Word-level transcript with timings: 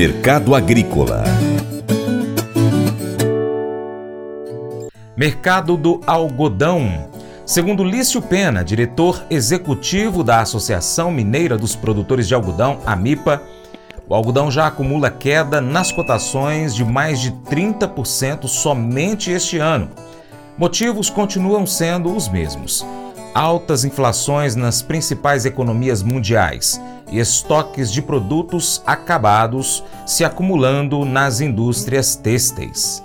Mercado 0.00 0.54
Agrícola 0.54 1.24
Mercado 5.14 5.76
do 5.76 6.00
algodão. 6.06 7.10
Segundo 7.44 7.84
Lício 7.84 8.22
Pena, 8.22 8.64
diretor 8.64 9.22
executivo 9.28 10.24
da 10.24 10.40
Associação 10.40 11.10
Mineira 11.10 11.58
dos 11.58 11.76
Produtores 11.76 12.26
de 12.26 12.34
Algodão, 12.34 12.80
AMIPA, 12.86 13.42
o 14.08 14.14
algodão 14.14 14.50
já 14.50 14.68
acumula 14.68 15.10
queda 15.10 15.60
nas 15.60 15.92
cotações 15.92 16.74
de 16.74 16.82
mais 16.82 17.20
de 17.20 17.32
30% 17.32 18.48
somente 18.48 19.30
este 19.30 19.58
ano. 19.58 19.90
Motivos 20.56 21.10
continuam 21.10 21.66
sendo 21.66 22.16
os 22.16 22.26
mesmos: 22.26 22.86
altas 23.34 23.84
inflações 23.84 24.56
nas 24.56 24.82
principais 24.82 25.44
economias 25.44 26.02
mundiais 26.02 26.80
e 27.10 27.18
estoques 27.18 27.90
de 27.92 28.02
produtos 28.02 28.82
acabados 28.86 29.82
se 30.06 30.24
acumulando 30.24 31.04
nas 31.04 31.40
indústrias 31.40 32.16
têxteis. 32.16 33.02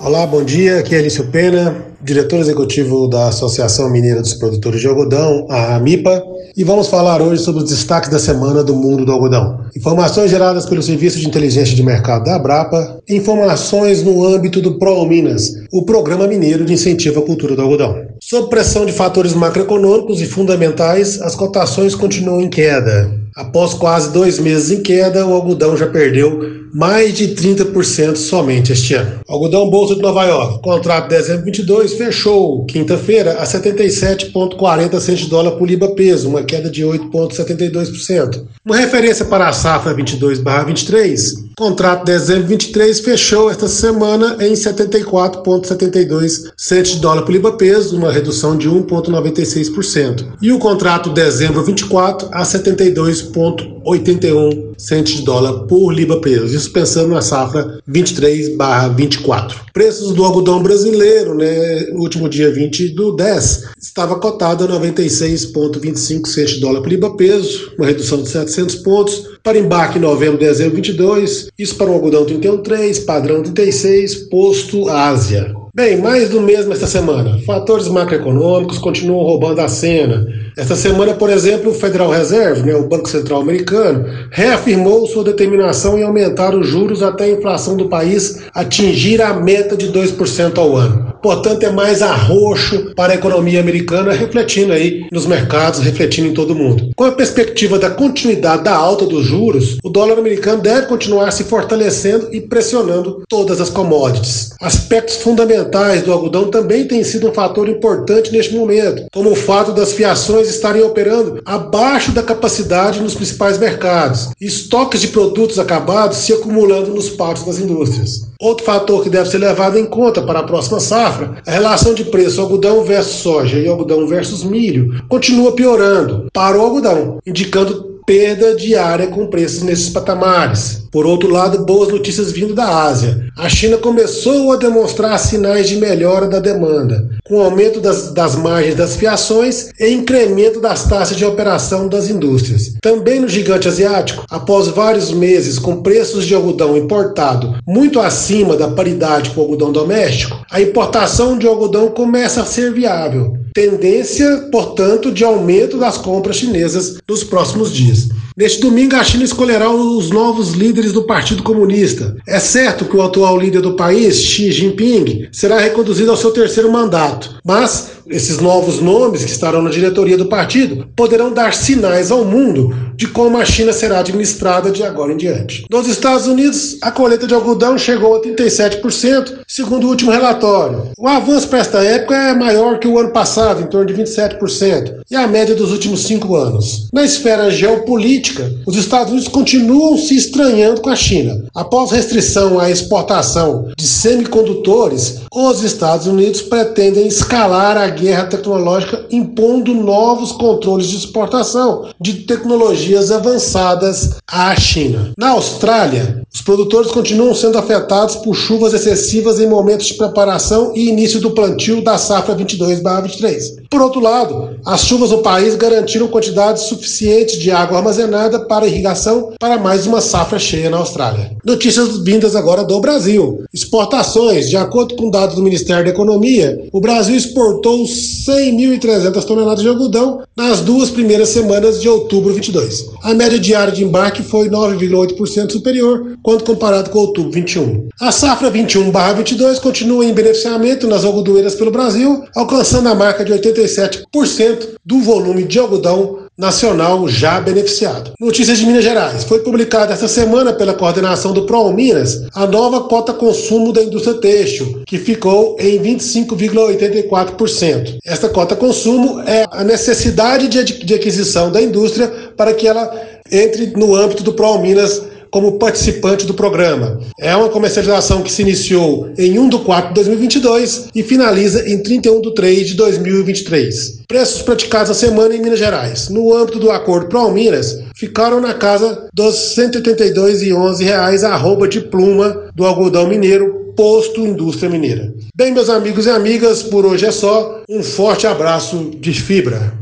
Olá, 0.00 0.26
bom 0.26 0.42
dia. 0.42 0.80
Aqui 0.80 0.96
é 0.96 0.98
Alício 0.98 1.28
Pena, 1.28 1.76
diretor 2.00 2.40
executivo 2.40 3.08
da 3.08 3.28
Associação 3.28 3.88
Mineira 3.88 4.20
dos 4.20 4.34
Produtores 4.34 4.80
de 4.80 4.88
Algodão, 4.88 5.46
a 5.48 5.76
AMIPA, 5.76 6.22
e 6.56 6.64
vamos 6.64 6.88
falar 6.88 7.22
hoje 7.22 7.42
sobre 7.42 7.62
os 7.62 7.70
destaques 7.70 8.10
da 8.10 8.18
semana 8.18 8.62
do 8.62 8.74
mundo 8.74 9.04
do 9.04 9.12
algodão. 9.12 9.60
Informações 9.76 10.30
geradas 10.30 10.66
pelo 10.66 10.82
Serviço 10.82 11.18
de 11.18 11.26
Inteligência 11.26 11.74
de 11.74 11.82
Mercado 11.82 12.24
da 12.24 12.36
Abrapa, 12.36 12.98
informações 13.08 14.02
no 14.02 14.24
âmbito 14.24 14.60
do 14.60 14.78
ProAl 14.78 15.06
Minas, 15.06 15.54
o 15.72 15.84
Programa 15.84 16.26
Mineiro 16.26 16.64
de 16.64 16.72
Incentivo 16.72 17.20
à 17.20 17.22
Cultura 17.22 17.56
do 17.56 17.62
Algodão. 17.62 18.06
Sob 18.20 18.48
pressão 18.48 18.84
de 18.84 18.92
fatores 18.92 19.34
macroeconômicos 19.34 20.20
e 20.20 20.26
fundamentais, 20.26 21.20
as 21.20 21.34
cotações 21.34 21.94
continuam 21.94 22.42
em 22.42 22.48
queda. 22.48 23.21
Após 23.34 23.72
quase 23.74 24.12
dois 24.12 24.38
meses 24.38 24.70
em 24.70 24.82
queda, 24.82 25.26
o 25.26 25.32
algodão 25.32 25.76
já 25.76 25.86
perdeu 25.86 26.62
mais 26.72 27.14
de 27.14 27.28
30% 27.28 28.16
somente 28.16 28.72
este 28.72 28.94
ano. 28.94 29.20
Algodão 29.28 29.68
Bolsa 29.68 29.94
de 29.94 30.00
Nova 30.00 30.24
York, 30.24 30.62
contrato 30.62 31.08
de 31.08 31.16
dezembro 31.16 31.44
22, 31.44 31.94
fechou 31.94 32.64
quinta-feira 32.64 33.34
a 33.34 33.44
77,40 33.44 35.00
centos 35.00 35.22
de 35.22 35.28
dólar 35.28 35.52
por 35.52 35.68
libra 35.68 35.94
peso, 35.94 36.28
uma 36.28 36.42
queda 36.42 36.70
de 36.70 36.82
8,72%. 36.82 38.44
Uma 38.64 38.76
referência 38.76 39.24
para 39.26 39.48
a 39.48 39.52
safra 39.52 39.94
22/23, 39.94 41.51
contrato 41.56 42.04
de 42.04 42.12
dezembro 42.12 42.48
23 42.48 43.00
fechou 43.00 43.50
esta 43.50 43.68
semana 43.68 44.36
em 44.40 44.52
74,72 44.52 46.52
centos 46.56 46.92
de 46.92 47.00
dólar 47.00 47.22
por 47.22 47.32
libra 47.32 47.52
peso, 47.52 47.96
uma 47.96 48.12
redução 48.12 48.56
de 48.56 48.68
1,96%. 48.68 50.34
E 50.40 50.52
o 50.52 50.58
contrato 50.58 51.08
de 51.10 51.16
dezembro 51.16 51.64
24 51.64 52.28
a 52.32 52.44
72 52.44 53.12
2,81 53.12 54.71
centos 54.86 55.14
de 55.14 55.22
dólar 55.22 55.66
por 55.66 55.92
libra 55.92 56.20
peso. 56.20 56.54
Isso 56.54 56.72
pensando 56.72 57.08
na 57.08 57.22
safra 57.22 57.78
23/24. 57.88 59.60
Preços 59.72 60.12
do 60.12 60.24
algodão 60.24 60.62
brasileiro, 60.62 61.34
né, 61.34 61.86
no 61.92 62.00
último 62.00 62.28
dia 62.28 62.50
20 62.52 62.88
do 62.90 63.12
10, 63.12 63.64
estava 63.80 64.18
cotado 64.18 64.64
a 64.64 64.68
96,25 64.68 66.26
centos 66.26 66.54
de 66.54 66.60
dólar 66.60 66.82
por 66.82 66.88
libra 66.88 67.16
peso, 67.16 67.72
uma 67.78 67.86
redução 67.86 68.22
de 68.22 68.28
700 68.28 68.76
pontos. 68.76 69.32
Para 69.42 69.58
embarque 69.58 69.98
em 69.98 70.02
novembro, 70.02 70.38
dezembro 70.38 70.76
22, 70.76 71.48
isso 71.58 71.74
para 71.76 71.90
o 71.90 71.94
algodão 71.94 72.24
31,3, 72.24 73.04
padrão 73.04 73.42
36, 73.42 74.28
posto 74.28 74.88
Ásia. 74.88 75.52
Bem, 75.74 75.96
mais 75.96 76.28
do 76.28 76.38
mesmo 76.38 76.70
esta 76.74 76.86
semana. 76.86 77.38
Fatores 77.46 77.88
macroeconômicos 77.88 78.76
continuam 78.76 79.24
roubando 79.24 79.60
a 79.60 79.68
cena. 79.68 80.26
Esta 80.56 80.76
semana, 80.76 81.14
por 81.14 81.30
exemplo, 81.30 81.70
o 81.70 81.74
Federal 81.74 82.10
Reserve, 82.10 82.62
né, 82.62 82.74
o 82.74 82.86
Banco 82.86 83.08
Central 83.08 83.40
Americano, 83.40 84.04
reafirmou 84.30 85.06
sua 85.06 85.24
determinação 85.24 85.98
em 85.98 86.02
aumentar 86.02 86.54
os 86.54 86.66
juros 86.66 87.02
até 87.02 87.24
a 87.24 87.30
inflação 87.30 87.74
do 87.76 87.88
país 87.88 88.42
atingir 88.54 89.22
a 89.22 89.32
meta 89.32 89.76
de 89.76 89.90
2% 89.90 90.58
ao 90.58 90.76
ano. 90.76 91.11
Portanto, 91.22 91.62
é 91.62 91.70
mais 91.70 92.02
arroxo 92.02 92.92
para 92.96 93.12
a 93.12 93.16
economia 93.16 93.60
americana, 93.60 94.12
refletindo 94.12 94.72
aí 94.72 95.06
nos 95.12 95.26
mercados, 95.26 95.80
refletindo 95.80 96.28
em 96.28 96.34
todo 96.34 96.54
mundo. 96.54 96.90
Com 96.96 97.04
a 97.04 97.12
perspectiva 97.12 97.78
da 97.78 97.90
continuidade 97.90 98.64
da 98.64 98.74
alta 98.74 99.06
dos 99.06 99.24
juros, 99.24 99.78
o 99.84 99.88
dólar 99.88 100.18
americano 100.18 100.60
deve 100.60 100.86
continuar 100.86 101.30
se 101.30 101.44
fortalecendo 101.44 102.28
e 102.32 102.40
pressionando 102.40 103.22
todas 103.28 103.60
as 103.60 103.70
commodities. 103.70 104.50
Aspectos 104.60 105.16
fundamentais 105.16 106.02
do 106.02 106.12
algodão 106.12 106.50
também 106.50 106.86
têm 106.86 107.04
sido 107.04 107.28
um 107.28 107.34
fator 107.34 107.68
importante 107.68 108.32
neste 108.32 108.54
momento, 108.54 109.04
como 109.12 109.30
o 109.30 109.36
fato 109.36 109.72
das 109.72 109.92
fiações 109.92 110.48
estarem 110.48 110.82
operando 110.82 111.40
abaixo 111.44 112.12
da 112.12 112.22
capacidade 112.22 113.00
nos 113.00 113.14
principais 113.14 113.58
mercados, 113.58 114.30
e 114.40 114.46
estoques 114.46 115.00
de 115.00 115.08
produtos 115.08 115.58
acabados 115.58 116.18
se 116.18 116.32
acumulando 116.32 116.92
nos 116.92 117.08
pátios 117.08 117.46
das 117.46 117.58
indústrias. 117.58 118.31
Outro 118.42 118.64
fator 118.64 119.04
que 119.04 119.08
deve 119.08 119.30
ser 119.30 119.38
levado 119.38 119.78
em 119.78 119.86
conta 119.86 120.20
para 120.20 120.40
a 120.40 120.42
próxima 120.42 120.80
safra, 120.80 121.36
a 121.46 121.50
relação 121.52 121.94
de 121.94 122.06
preço 122.06 122.40
algodão 122.40 122.82
versus 122.82 123.22
soja 123.22 123.56
e 123.56 123.68
algodão 123.68 124.04
versus 124.04 124.42
milho. 124.42 125.00
Continua 125.08 125.52
piorando. 125.52 126.26
Para 126.32 126.58
o 126.58 126.60
algodão, 126.60 127.20
indicando 127.24 127.91
perda 128.04 128.54
diária 128.54 129.06
com 129.06 129.26
preços 129.26 129.62
nesses 129.62 129.88
patamares. 129.88 130.82
Por 130.90 131.06
outro 131.06 131.30
lado, 131.30 131.64
boas 131.64 131.88
notícias 131.88 132.32
vindo 132.32 132.54
da 132.54 132.66
Ásia. 132.66 133.26
A 133.38 133.48
China 133.48 133.78
começou 133.78 134.52
a 134.52 134.56
demonstrar 134.56 135.18
sinais 135.18 135.66
de 135.66 135.76
melhora 135.76 136.26
da 136.26 136.38
demanda, 136.38 137.08
com 137.24 137.40
aumento 137.40 137.80
das, 137.80 138.12
das 138.12 138.36
margens 138.36 138.74
das 138.74 138.96
fiações 138.96 139.70
e 139.80 139.88
incremento 139.90 140.60
das 140.60 140.84
taxas 140.84 141.16
de 141.16 141.24
operação 141.24 141.88
das 141.88 142.10
indústrias. 142.10 142.74
Também 142.82 143.20
no 143.20 143.28
gigante 143.28 143.68
asiático, 143.68 144.24
após 144.28 144.68
vários 144.68 145.10
meses 145.10 145.58
com 145.58 145.82
preços 145.82 146.26
de 146.26 146.34
algodão 146.34 146.76
importado 146.76 147.56
muito 147.66 147.98
acima 147.98 148.54
da 148.54 148.68
paridade 148.68 149.30
com 149.30 149.40
o 149.40 149.44
algodão 149.44 149.72
doméstico, 149.72 150.44
a 150.50 150.60
importação 150.60 151.38
de 151.38 151.46
algodão 151.46 151.88
começa 151.88 152.42
a 152.42 152.46
ser 152.46 152.72
viável. 152.72 153.41
Tendência, 153.54 154.48
portanto, 154.50 155.12
de 155.12 155.24
aumento 155.24 155.76
das 155.78 155.98
compras 155.98 156.36
chinesas 156.36 156.96
nos 157.08 157.22
próximos 157.22 157.72
dias. 157.72 158.08
Neste 158.34 158.62
domingo, 158.62 158.96
a 158.96 159.04
China 159.04 159.24
escolherá 159.24 159.70
os 159.70 160.10
novos 160.10 160.52
líderes 160.52 160.92
do 160.92 161.02
Partido 161.02 161.42
Comunista. 161.42 162.16
É 162.26 162.38
certo 162.38 162.86
que 162.86 162.96
o 162.96 163.02
atual 163.02 163.38
líder 163.38 163.60
do 163.60 163.76
país, 163.76 164.16
Xi 164.16 164.50
Jinping, 164.50 165.28
será 165.30 165.58
reconduzido 165.58 166.10
ao 166.10 166.16
seu 166.16 166.30
terceiro 166.30 166.72
mandato, 166.72 167.38
mas 167.44 167.91
esses 168.06 168.38
novos 168.38 168.80
nomes 168.80 169.24
que 169.24 169.30
estarão 169.30 169.62
na 169.62 169.70
diretoria 169.70 170.16
do 170.16 170.26
partido 170.26 170.88
poderão 170.96 171.32
dar 171.32 171.54
sinais 171.54 172.10
ao 172.10 172.24
mundo 172.24 172.74
de 172.96 173.08
como 173.08 173.38
a 173.38 173.44
China 173.44 173.72
será 173.72 173.98
administrada 173.98 174.70
de 174.70 174.82
agora 174.82 175.12
em 175.12 175.16
diante. 175.16 175.64
Nos 175.70 175.88
Estados 175.88 176.26
Unidos, 176.26 176.76
a 176.82 176.90
colheita 176.90 177.26
de 177.26 177.34
algodão 177.34 177.76
chegou 177.76 178.16
a 178.16 178.20
37%, 178.20 179.38
segundo 179.48 179.86
o 179.86 179.90
último 179.90 180.10
relatório. 180.10 180.92
O 180.98 181.08
avanço 181.08 181.48
para 181.48 181.58
esta 181.58 181.82
época 181.82 182.14
é 182.14 182.34
maior 182.34 182.78
que 182.78 182.86
o 182.86 182.98
ano 182.98 183.10
passado, 183.10 183.62
em 183.62 183.66
torno 183.66 183.86
de 183.86 183.94
27%, 183.94 185.00
e 185.10 185.16
a 185.16 185.26
média 185.26 185.54
dos 185.54 185.72
últimos 185.72 186.04
cinco 186.04 186.36
anos. 186.36 186.88
Na 186.92 187.04
esfera 187.04 187.50
geopolítica, 187.50 188.52
os 188.66 188.76
Estados 188.76 189.10
Unidos 189.10 189.28
continuam 189.28 189.96
se 189.96 190.16
estranhando 190.16 190.80
com 190.80 190.90
a 190.90 190.96
China. 190.96 191.44
Após 191.54 191.90
restrição 191.90 192.60
à 192.60 192.70
exportação 192.70 193.68
de 193.76 193.86
semicondutores, 193.86 195.22
os 195.34 195.62
Estados 195.62 196.06
Unidos 196.06 196.42
pretendem 196.42 197.06
escalar 197.06 197.76
a 197.76 197.88
guerra 197.92 198.24
tecnológica 198.24 199.06
impondo 199.10 199.74
novos 199.74 200.32
controles 200.32 200.88
de 200.88 200.96
exportação 200.96 201.90
de 202.00 202.14
tecnologias 202.24 203.10
avançadas 203.10 204.16
à 204.26 204.54
China. 204.56 205.12
Na 205.16 205.30
Austrália, 205.30 206.22
os 206.32 206.42
produtores 206.42 206.90
continuam 206.90 207.34
sendo 207.34 207.58
afetados 207.58 208.16
por 208.16 208.34
chuvas 208.34 208.74
excessivas 208.74 209.38
em 209.38 209.46
momentos 209.46 209.86
de 209.86 209.94
preparação 209.94 210.72
e 210.74 210.88
início 210.88 211.20
do 211.20 211.30
plantio 211.30 211.82
da 211.82 211.96
safra 211.96 212.34
22/23. 212.34 213.61
Por 213.72 213.80
outro 213.80 214.02
lado, 214.02 214.50
as 214.66 214.82
chuvas 214.82 215.12
no 215.12 215.22
país 215.22 215.54
garantiram 215.54 216.06
quantidades 216.06 216.64
suficientes 216.64 217.38
de 217.38 217.50
água 217.50 217.78
armazenada 217.78 218.40
para 218.40 218.66
irrigação 218.66 219.32
para 219.40 219.56
mais 219.56 219.86
uma 219.86 220.02
safra 220.02 220.38
cheia 220.38 220.68
na 220.68 220.76
Austrália. 220.76 221.30
Notícias 221.42 221.96
vindas 222.04 222.36
agora 222.36 222.64
do 222.64 222.78
Brasil. 222.80 223.44
Exportações, 223.50 224.50
de 224.50 224.58
acordo 224.58 224.94
com 224.94 225.08
dados 225.08 225.36
do 225.36 225.42
Ministério 225.42 225.84
da 225.86 225.90
Economia, 225.90 226.68
o 226.70 226.82
Brasil 226.82 227.16
exportou 227.16 227.84
100.300 227.84 229.24
toneladas 229.24 229.62
de 229.62 229.68
algodão 229.68 230.20
nas 230.36 230.60
duas 230.60 230.90
primeiras 230.90 231.30
semanas 231.30 231.80
de 231.80 231.88
outubro 231.88 232.34
22. 232.34 232.90
A 233.02 233.14
média 233.14 233.38
diária 233.38 233.72
de 233.72 233.84
embarque 233.84 234.22
foi 234.22 234.50
9,8% 234.50 235.50
superior 235.50 236.18
quando 236.22 236.44
comparado 236.44 236.90
com 236.90 236.98
outubro 236.98 237.32
21. 237.32 237.88
A 237.98 238.12
safra 238.12 238.50
21/22 238.50 239.58
continua 239.58 240.04
em 240.04 240.12
beneficiamento 240.12 240.86
nas 240.86 241.06
algodoeiras 241.06 241.54
pelo 241.54 241.70
Brasil, 241.70 242.22
alcançando 242.36 242.90
a 242.90 242.94
marca 242.94 243.24
de 243.24 243.32
87% 243.64 244.74
do 244.84 245.00
volume 245.00 245.44
de 245.44 245.58
algodão 245.58 246.20
nacional 246.36 247.08
já 247.08 247.40
beneficiado. 247.40 248.12
Notícias 248.18 248.58
de 248.58 248.66
Minas 248.66 248.84
Gerais. 248.84 249.24
Foi 249.24 249.40
publicada 249.40 249.92
esta 249.92 250.08
semana 250.08 250.52
pela 250.52 250.74
coordenação 250.74 251.32
do 251.32 251.46
PROAL 251.46 251.72
Minas 251.72 252.26
a 252.34 252.46
nova 252.46 252.82
cota 252.82 253.12
consumo 253.12 253.72
da 253.72 253.82
indústria 253.82 254.14
têxtil, 254.14 254.82
que 254.86 254.98
ficou 254.98 255.56
em 255.60 255.78
25,84%. 255.78 257.98
Esta 258.04 258.28
cota 258.28 258.56
consumo 258.56 259.20
é 259.20 259.44
a 259.50 259.62
necessidade 259.62 260.48
de, 260.48 260.64
de 260.84 260.94
aquisição 260.94 261.52
da 261.52 261.60
indústria 261.60 262.08
para 262.36 262.54
que 262.54 262.66
ela 262.66 262.90
entre 263.30 263.66
no 263.76 263.94
âmbito 263.94 264.22
do 264.22 264.32
PROAL 264.32 264.60
Minas 264.60 265.02
como 265.32 265.58
participante 265.58 266.26
do 266.26 266.34
programa. 266.34 267.00
É 267.18 267.34
uma 267.34 267.48
comercialização 267.48 268.22
que 268.22 268.30
se 268.30 268.42
iniciou 268.42 269.10
em 269.16 269.38
1 269.38 269.48
de 269.48 269.58
4 269.60 269.88
de 269.88 269.94
2022 269.94 270.88
e 270.94 271.02
finaliza 271.02 271.68
em 271.68 271.82
31 271.82 272.20
de 272.20 272.34
3 272.34 272.66
de 272.68 272.74
2023. 272.74 274.02
Preços 274.06 274.42
praticados 274.42 274.90
a 274.90 274.94
semana 274.94 275.34
em 275.34 275.40
Minas 275.40 275.58
Gerais. 275.58 276.10
No 276.10 276.36
âmbito 276.36 276.58
do 276.58 276.70
acordo 276.70 277.08
Pro-Minas, 277.08 277.82
ficaram 277.96 278.40
na 278.40 278.52
casa 278.52 279.08
dos 279.12 279.56
182,11 279.56 280.84
reais 280.84 281.24
a 281.24 281.32
arroba 281.32 281.66
de 281.66 281.80
pluma 281.80 282.50
do 282.54 282.66
algodão 282.66 283.08
mineiro 283.08 283.72
posto 283.74 284.20
indústria 284.20 284.68
mineira. 284.68 285.14
Bem, 285.34 285.50
meus 285.50 285.70
amigos 285.70 286.04
e 286.04 286.10
amigas, 286.10 286.62
por 286.62 286.84
hoje 286.84 287.06
é 287.06 287.10
só. 287.10 287.62
Um 287.68 287.82
forte 287.82 288.26
abraço 288.26 288.90
de 289.00 289.14
fibra. 289.14 289.81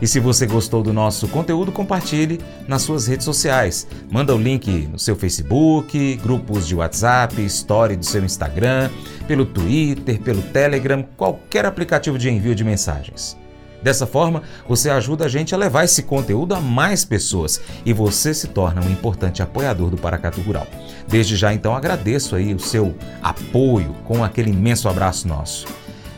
E 0.02 0.08
se 0.08 0.20
você 0.20 0.46
gostou 0.46 0.84
do 0.84 0.92
nosso 0.92 1.28
conteúdo, 1.30 1.72
compartilhe 1.72 2.40
nas 2.68 2.82
suas 2.82 3.08
redes 3.08 3.26
sociais. 3.26 3.88
Manda 4.12 4.36
o 4.36 4.38
link 4.38 4.88
no 4.88 5.00
seu 5.00 5.16
Facebook, 5.16 6.16
grupos 6.18 6.68
de 6.68 6.76
WhatsApp, 6.76 7.42
story 7.46 7.96
do 7.96 8.06
seu 8.06 8.24
Instagram, 8.24 8.90
pelo 9.28 9.46
Twitter, 9.46 10.20
pelo 10.20 10.42
Telegram, 10.42 11.04
qualquer 11.16 11.66
aplicativo 11.66 12.18
de 12.18 12.30
envio 12.30 12.54
de 12.54 12.64
mensagens. 12.64 13.38
Dessa 13.86 14.08
forma, 14.08 14.42
você 14.68 14.90
ajuda 14.90 15.26
a 15.26 15.30
gente 15.30 15.54
a 15.54 15.58
levar 15.60 15.84
esse 15.84 16.02
conteúdo 16.02 16.56
a 16.56 16.60
mais 16.60 17.06
pessoas 17.06 17.62
e 17.86 17.94
você 17.94 18.34
se 18.34 18.48
torna 18.48 18.84
um 18.84 18.90
importante 18.90 19.44
apoiador 19.44 19.92
do 19.92 19.96
Paracatu 19.96 20.42
Rural. 20.42 20.66
Desde 21.08 21.36
já, 21.36 21.54
então, 21.54 21.76
agradeço 21.76 22.36
aí 22.36 22.52
o 22.52 22.60
seu 22.60 22.96
apoio 23.22 23.96
com 24.04 24.24
aquele 24.24 24.50
imenso 24.50 24.90
abraço 24.90 25.28
nosso. 25.28 25.68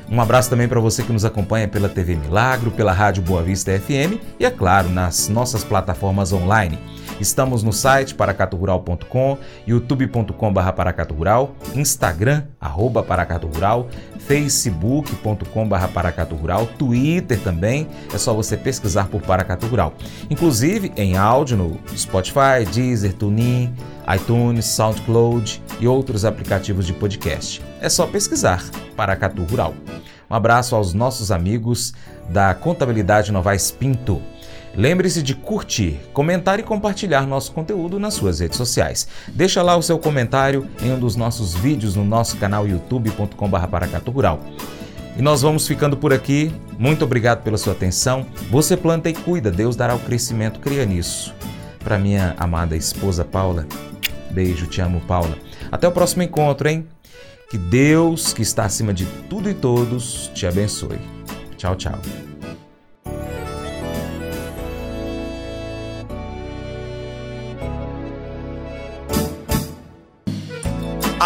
Um 0.10 0.22
abraço 0.22 0.50
também 0.50 0.70
para 0.70 0.80
você 0.80 1.04
que 1.04 1.12
nos 1.12 1.26
acompanha 1.26 1.68
pela 1.68 1.90
TV 1.90 2.16
Milagro, 2.16 2.72
pela 2.72 2.94
Rádio 2.94 3.22
Boa 3.22 3.44
Vista 3.44 3.78
FM 3.78 4.16
e, 4.40 4.46
é 4.46 4.50
claro, 4.50 4.88
nas 4.88 5.28
nossas 5.28 5.66
plataformas 5.66 6.32
online. 6.32 6.80
Estamos 7.20 7.64
no 7.64 7.74
site 7.74 8.14
paracaturural.com, 8.16 9.38
youtube.com.br 9.66 10.72
paracaturural, 10.76 11.56
instagram, 11.76 12.44
arroba 12.60 13.02
paracaturural, 13.04 13.88
facebook.com.br 14.20 15.88
paracaturural, 15.94 16.68
twitter 16.78 17.40
também, 17.40 17.88
é 18.14 18.18
só 18.18 18.34
você 18.34 18.58
pesquisar 18.58 19.08
por 19.08 19.22
Paracatu 19.22 19.68
Rural. 19.68 19.94
Inclusive 20.30 20.92
em 20.98 21.18
áudio 21.18 21.58
no 21.58 21.80
Spotify, 21.96 22.66
Deezer, 22.72 23.14
TuneIn, 23.14 23.74
iTunes, 24.16 24.66
SoundCloud 24.66 25.62
e 25.80 25.88
outros 25.88 26.26
aplicativos 26.26 26.86
de 26.86 26.94
podcast. 26.94 27.62
É 27.82 27.90
só 27.90 28.06
pesquisar 28.06 28.64
Paracatu 28.96 29.44
Rural. 29.44 29.74
Um 30.30 30.36
abraço 30.36 30.76
aos 30.76 30.94
nossos 30.94 31.32
amigos 31.32 31.94
da 32.30 32.54
Contabilidade 32.54 33.32
Novaes 33.32 33.72
Pinto. 33.72 34.22
Lembre-se 34.78 35.24
de 35.24 35.34
curtir, 35.34 36.00
comentar 36.14 36.60
e 36.60 36.64
compartilhar 36.64 37.26
nosso 37.26 37.52
conteúdo 37.52 38.00
nas 38.00 38.14
suas 38.14 38.40
redes 38.40 38.58
sociais. 38.58 39.08
Deixa 39.30 39.64
lá 39.64 39.76
o 39.76 39.82
seu 39.82 39.98
comentário 39.98 40.70
em 40.84 40.92
um 40.92 41.00
dos 41.00 41.16
nossos 41.16 41.56
vídeos 41.56 41.96
no 41.96 42.06
nosso 42.06 42.38
canal 42.38 42.68
youtube.com.br 42.68 44.12
Rural. 44.12 44.40
E 45.18 45.22
nós 45.22 45.42
vamos 45.42 45.68
ficando 45.68 45.98
por 45.98 46.14
aqui. 46.14 46.54
Muito 46.78 47.04
obrigado 47.04 47.42
pela 47.42 47.58
sua 47.58 47.74
atenção. 47.74 48.24
Você 48.52 48.78
planta 48.78 49.10
e 49.10 49.14
cuida, 49.16 49.50
Deus 49.50 49.76
dará 49.76 49.96
o 49.96 50.00
crescimento, 50.00 50.60
cria 50.60 50.86
nisso. 50.86 51.34
Para 51.84 51.98
minha 51.98 52.36
amada 52.38 52.76
esposa 52.76 53.26
Paula, 53.26 53.66
beijo, 54.30 54.68
te 54.68 54.80
amo, 54.80 55.02
Paula. 55.08 55.36
Até 55.72 55.88
o 55.88 55.92
próximo 55.92 56.22
encontro, 56.22 56.70
hein? 56.70 56.88
Que 57.50 57.58
Deus, 57.58 58.32
que 58.32 58.44
está 58.44 58.66
acima 58.66 58.94
de 58.94 59.06
tudo 59.28 59.50
e 59.50 59.56
todos, 59.56 60.30
te 60.36 60.46
abençoe. 60.46 61.00
Tchau, 61.58 61.76
tchau. 61.76 62.00